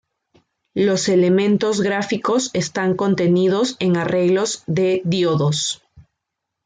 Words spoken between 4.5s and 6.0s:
de diodos.